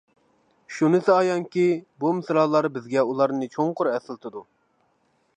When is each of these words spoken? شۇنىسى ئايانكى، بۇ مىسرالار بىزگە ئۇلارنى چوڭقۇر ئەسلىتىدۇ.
شۇنىسى 0.75 1.11
ئايانكى، 1.15 1.65
بۇ 2.03 2.13
مىسرالار 2.19 2.67
بىزگە 2.77 3.03
ئۇلارنى 3.11 3.49
چوڭقۇر 3.57 3.91
ئەسلىتىدۇ. 3.93 4.43